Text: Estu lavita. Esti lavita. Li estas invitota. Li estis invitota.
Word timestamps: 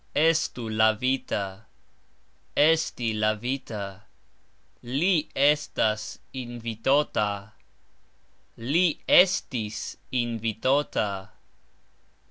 Estu 0.15 0.67
lavita. 0.67 1.67
Esti 2.57 3.13
lavita. 3.13 4.03
Li 4.81 5.29
estas 5.35 6.17
invitota. 6.33 7.51
Li 8.57 8.97
estis 9.07 9.97
invitota. 10.11 11.29